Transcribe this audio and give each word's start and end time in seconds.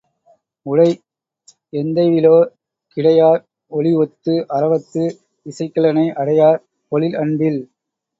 உடை 0.65 0.87
எந்தைவிலோ 1.73 2.37
கிடைஆர் 2.97 3.41
ஒலிஒத்து 3.71 4.33
அரவத்து 4.57 5.03
இசைக்கிலனை 5.45 6.07
அடையார் 6.15 6.59
பொழில் 6.91 7.19
அன்பில்! 7.21 7.61